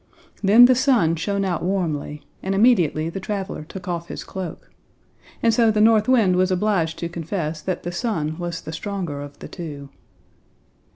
Then 0.41 0.65
the 0.65 0.73
Sun 0.73 1.17
shined 1.17 1.45
out 1.45 1.61
warmly, 1.61 2.23
and 2.41 2.55
immediately 2.55 3.07
the 3.09 3.19
traveler 3.19 3.63
took 3.65 3.87
off 3.87 4.07
his 4.07 4.23
cloak. 4.23 4.71
And 5.43 5.53
so 5.53 5.69
the 5.69 5.79
North 5.79 6.07
Wind 6.07 6.37
was 6.37 6.49
obliged 6.49 6.97
to 6.97 7.07
confess 7.07 7.61
that 7.61 7.83
the 7.83 7.91
Sun 7.91 8.39
was 8.39 8.61
the 8.61 8.73
stronger 8.73 9.21
of 9.21 9.37
the 9.37 9.47
two. 9.47 9.89